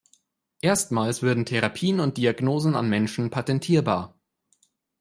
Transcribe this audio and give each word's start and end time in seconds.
Erstmals 0.61 1.21
würden 1.21 1.45
Therapien 1.45 1.99
und 1.99 2.17
Diagnosen 2.17 2.75
an 2.75 2.89
Menschen 2.89 3.29
patentierbar. 3.29 4.19